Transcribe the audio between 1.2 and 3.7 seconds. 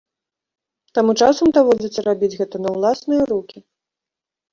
часам даводзіцца рабіць гэта на ўласныя рукі.